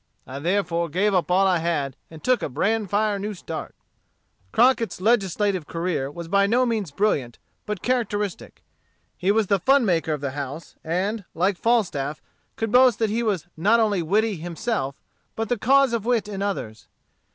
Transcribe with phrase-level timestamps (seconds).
[0.25, 3.75] I therefore gave up all I had, and took a bran fire new start."
[4.51, 8.63] Crockett's legislative career was by no means brilliant, but characteristic.
[9.15, 12.19] He was the fun maker of the house, and, like Falstaff,
[12.55, 14.99] could boast that he was not only witty himself,
[15.35, 16.87] but the cause of wit in others.